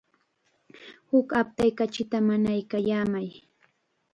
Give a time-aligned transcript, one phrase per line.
[1.09, 3.29] Huk aptay kachita mañaykallamay.